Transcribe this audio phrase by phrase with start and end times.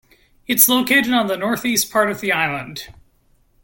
[0.47, 2.87] It is located on the northeast part of the island.